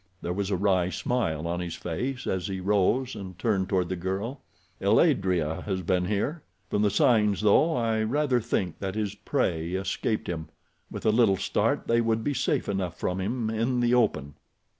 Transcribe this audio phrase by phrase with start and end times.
[0.23, 3.95] There was a wry smile on his face as he rose and turned toward the
[3.95, 4.41] girl.
[4.81, 6.41] "El adrea has been here.
[6.71, 10.47] From the signs, though, I rather think that his prey escaped him.
[10.89, 14.33] With a little start they would be safe enough from him in the open."